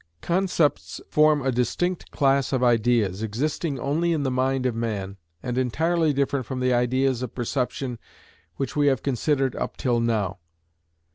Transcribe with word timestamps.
Concepts 0.23 0.99
form 1.11 1.43
a 1.45 1.51
distinct 1.51 2.09
class 2.09 2.51
of 2.51 2.63
ideas, 2.63 3.21
existing 3.21 3.79
only 3.79 4.13
in 4.13 4.23
the 4.23 4.31
mind 4.31 4.65
of 4.65 4.73
man, 4.73 5.15
and 5.43 5.59
entirely 5.59 6.11
different 6.11 6.47
from 6.47 6.59
the 6.59 6.73
ideas 6.73 7.21
of 7.21 7.35
perception 7.35 7.99
which 8.55 8.75
we 8.75 8.87
have 8.87 9.03
considered 9.03 9.55
up 9.55 9.77
till 9.77 9.99
now. 9.99 10.39